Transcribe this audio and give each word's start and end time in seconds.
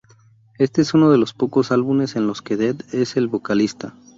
Este 0.57 0.81
es 0.81 0.95
uno 0.95 1.11
de 1.11 1.19
los 1.19 1.31
pocos 1.35 1.71
álbumes 1.71 2.15
en 2.15 2.25
los 2.25 2.41
que 2.41 2.57
Dead 2.57 2.75
es 2.91 3.17
el 3.17 3.27
vocalista. 3.27 3.93